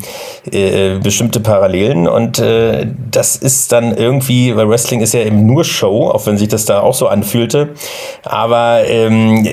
[0.51, 5.63] äh, bestimmte Parallelen und äh, das ist dann irgendwie, weil Wrestling ist ja eben nur
[5.63, 7.69] Show, auch wenn sich das da auch so anfühlte.
[8.23, 9.47] Aber ähm,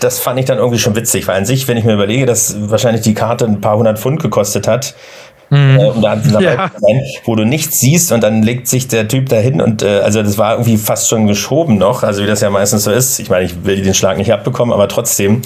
[0.00, 2.56] das fand ich dann irgendwie schon witzig, weil an sich, wenn ich mir überlege, dass
[2.70, 4.94] wahrscheinlich die Karte ein paar hundert Pfund gekostet hat,
[5.50, 5.78] Mhm.
[5.78, 6.70] Äh, da dabei ja.
[6.76, 10.22] sein, wo du nichts siehst und dann legt sich der Typ dahin und äh, also
[10.22, 13.18] das war irgendwie fast schon geschoben noch, also wie das ja meistens so ist.
[13.20, 15.42] Ich meine, ich will den Schlag nicht abbekommen, aber trotzdem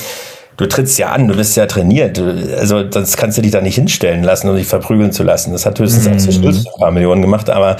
[0.60, 2.18] du trittst ja an, du bist ja trainiert.
[2.58, 5.52] Also das kannst du dich da nicht hinstellen lassen und dich verprügeln zu lassen.
[5.52, 6.12] Das hat höchstens mhm.
[6.12, 7.78] Axel Schulz ein paar Millionen gemacht, aber,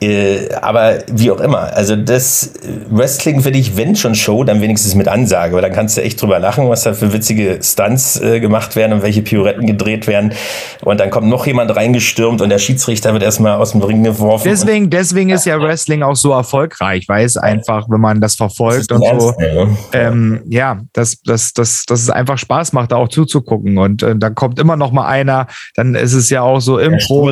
[0.00, 1.76] äh, aber wie auch immer.
[1.76, 2.54] Also das
[2.88, 6.20] Wrestling finde ich, wenn schon Show, dann wenigstens mit Ansage, weil dann kannst du echt
[6.22, 10.32] drüber lachen, was da für witzige Stunts äh, gemacht werden und welche Pirouetten gedreht werden.
[10.80, 14.48] Und dann kommt noch jemand reingestürmt und der Schiedsrichter wird erstmal aus dem Ring geworfen.
[14.48, 18.90] Deswegen, deswegen ist ja Wrestling auch so erfolgreich, weil es einfach, wenn man das verfolgt
[18.90, 19.76] das und so, ne?
[19.92, 23.78] ähm, ja, das, das, das, das ist einfach Spaß macht, da auch zuzugucken.
[23.78, 26.98] Und äh, dann kommt immer noch mal einer, dann ist es ja auch so im
[26.98, 27.30] Pro.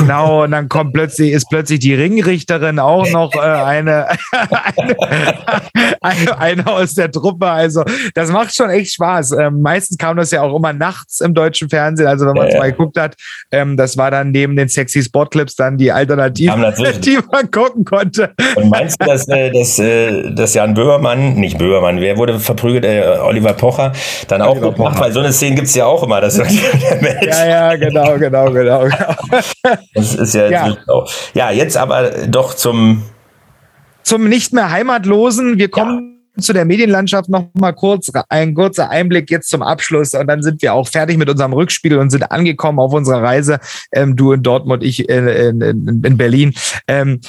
[0.00, 4.08] Genau, und dann kommt plötzlich, ist plötzlich die Ringrichterin auch noch äh, eine,
[6.00, 7.46] eine, eine, aus der Truppe.
[7.46, 9.32] Also das macht schon echt Spaß.
[9.32, 12.06] Ähm, meistens kam das ja auch immer nachts im deutschen Fernsehen.
[12.06, 13.16] Also wenn man es ja, mal geguckt hat,
[13.50, 16.74] ähm, das war dann neben den sexy Sportclips dann die Alternative,
[17.04, 18.32] die man gucken konnte.
[18.56, 22.84] Und meinst du, dass, äh, dass, äh, dass Jan Böhmermann, nicht Böhmermann, wer wurde verprügelt?
[22.84, 23.92] Äh, Oliver Pocher
[24.28, 26.20] dann auch Oliver mitmacht, weil so eine Szene gibt es ja auch immer.
[26.20, 28.84] Dass der Mensch ja, ja, genau, genau, genau.
[28.84, 28.94] genau.
[29.94, 30.76] Das ist ja, ja.
[30.86, 31.10] auch.
[31.34, 33.02] Ja, jetzt aber doch zum
[34.02, 35.58] zum nicht mehr Heimatlosen.
[35.58, 36.42] Wir kommen ja.
[36.42, 40.60] zu der Medienlandschaft noch mal kurz ein kurzer Einblick jetzt zum Abschluss und dann sind
[40.62, 43.58] wir auch fertig mit unserem Rückspiel und sind angekommen auf unserer Reise.
[43.92, 46.54] Ähm, du in Dortmund, ich in, in, in Berlin.
[46.86, 47.20] Ähm,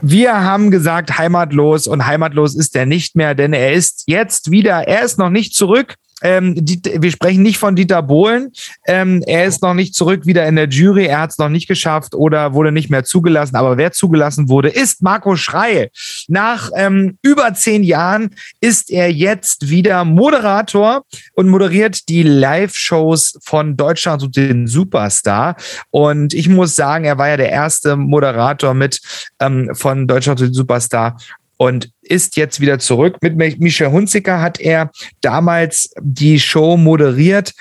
[0.00, 4.86] wir haben gesagt, heimatlos und heimatlos ist er nicht mehr, denn er ist jetzt wieder,
[4.86, 8.52] er ist noch nicht zurück, Ähm, die, wir sprechen nicht von Dieter Bohlen.
[8.86, 11.06] Ähm, er ist noch nicht zurück wieder in der Jury.
[11.06, 13.56] Er hat es noch nicht geschafft oder wurde nicht mehr zugelassen.
[13.56, 15.90] Aber wer zugelassen wurde, ist Marco Schreil.
[16.28, 23.76] Nach ähm, über zehn Jahren ist er jetzt wieder Moderator und moderiert die Live-Shows von
[23.76, 25.56] Deutschland und den Superstar.
[25.90, 29.00] Und ich muss sagen, er war ja der erste Moderator mit
[29.38, 31.18] ähm, von Deutschland und den Superstar
[31.58, 33.18] und ist jetzt wieder zurück.
[33.20, 34.90] Mit Michel Hunziker hat er
[35.20, 37.52] damals die Show moderiert.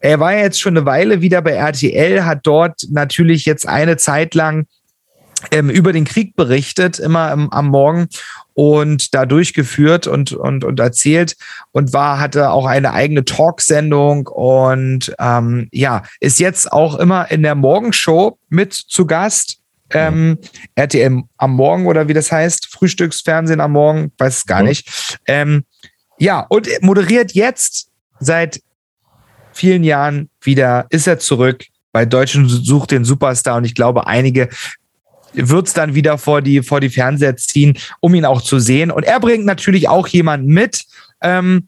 [0.00, 4.34] Er war jetzt schon eine Weile wieder bei RTL, hat dort natürlich jetzt eine Zeit
[4.34, 4.66] lang
[5.50, 8.08] ähm, über den Krieg berichtet, immer am, am Morgen
[8.54, 11.36] und da durchgeführt und, und, und erzählt
[11.72, 17.42] und war, hatte auch eine eigene Talksendung und ähm, ja, ist jetzt auch immer in
[17.42, 19.59] der Morgenshow mit zu Gast
[19.92, 20.38] ähm,
[20.74, 24.68] RTL am Morgen oder wie das heißt, Frühstücksfernsehen am Morgen, weiß es gar mhm.
[24.68, 25.18] nicht.
[25.26, 25.64] Ähm,
[26.18, 28.60] ja, und moderiert jetzt seit
[29.52, 34.48] vielen Jahren wieder, ist er zurück bei Deutschen sucht den Superstar und ich glaube, einige
[35.32, 38.90] wird es dann wieder vor die, vor die Fernseher ziehen, um ihn auch zu sehen.
[38.90, 40.84] Und er bringt natürlich auch jemanden mit,
[41.22, 41.66] ähm,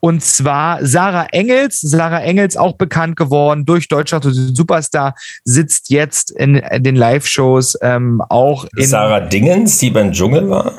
[0.00, 1.80] und zwar Sarah Engels.
[1.80, 5.14] Sarah Engels, auch bekannt geworden durch Deutschland und Superstar,
[5.44, 8.86] sitzt jetzt in, den Live-Shows ähm, auch in.
[8.86, 10.72] Sarah Dingens, die beim Dschungel war?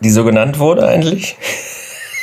[0.00, 1.36] Die so genannt wurde eigentlich?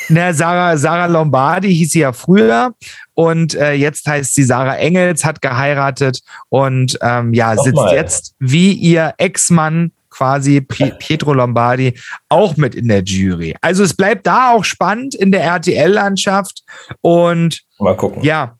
[0.10, 2.74] Na, Sarah, Sarah Lombardi hieß sie ja früher
[3.14, 8.74] und äh, jetzt heißt sie Sarah Engels, hat geheiratet und ähm, ja, sitzt jetzt wie
[8.74, 11.96] ihr Ex-Mann quasi Pietro Lombardi
[12.30, 13.56] auch mit in der Jury.
[13.60, 16.62] Also es bleibt da auch spannend in der RTL-Landschaft
[17.02, 18.24] und mal gucken.
[18.24, 18.56] Ja,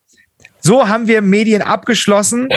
[0.60, 2.50] so haben wir Medien abgeschlossen.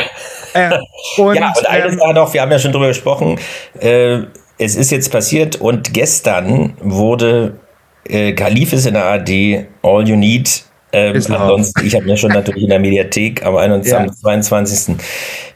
[0.54, 0.78] Äh,
[1.18, 3.38] und, ja, und eines ähm, war noch, wir haben ja schon drüber gesprochen,
[3.78, 4.20] äh,
[4.56, 7.60] es ist jetzt passiert und gestern wurde
[8.08, 10.64] äh, Kalifis in der AD All You Need
[10.94, 13.98] ähm, ansonsten, ich habe mir schon natürlich in der Mediathek am, 21, ja.
[13.98, 14.96] am 22.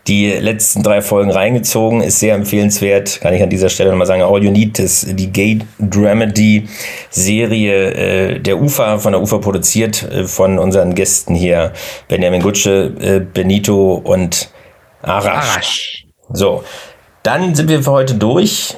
[0.07, 2.01] die letzten drei Folgen reingezogen.
[2.01, 3.21] Ist sehr empfehlenswert.
[3.21, 4.23] Kann ich an dieser Stelle nochmal sagen.
[4.23, 6.69] All You Need ist die Gay Dramedy
[7.11, 11.73] Serie äh, der UFA, von der UFA produziert, äh, von unseren Gästen hier.
[12.09, 14.51] Benjamin Gutsche, äh, Benito und
[15.03, 15.27] Arash.
[15.27, 16.07] Arash.
[16.33, 16.65] So.
[17.23, 18.77] Dann sind wir für heute durch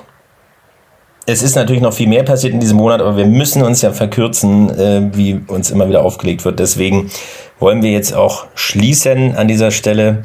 [1.30, 3.92] es ist natürlich noch viel mehr passiert in diesem Monat, aber wir müssen uns ja
[3.92, 6.58] verkürzen, äh, wie uns immer wieder aufgelegt wird.
[6.58, 7.10] Deswegen
[7.58, 10.22] wollen wir jetzt auch schließen an dieser Stelle.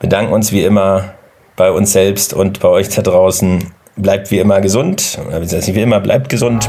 [0.00, 1.14] Bedanken uns wie immer
[1.56, 3.72] bei uns selbst und bei euch da draußen.
[3.96, 5.18] Bleibt wie immer gesund.
[5.30, 6.68] Das heißt wie immer, bleibt gesund,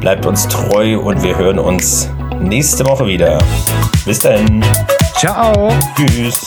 [0.00, 2.08] bleibt uns treu und wir hören uns
[2.40, 3.38] nächste Woche wieder.
[4.04, 4.64] Bis dahin.
[5.16, 5.70] Ciao.
[5.96, 6.46] Tschüss.